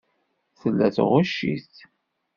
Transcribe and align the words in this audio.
Tella 0.59 0.87
tɣucc-it. 0.95 1.73